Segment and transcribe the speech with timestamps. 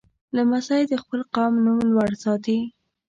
[0.35, 2.59] لمسی د خپل قوم نوم لوړ ساتي.